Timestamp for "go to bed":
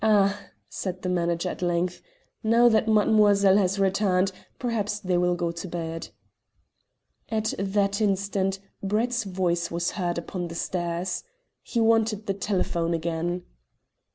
5.35-6.09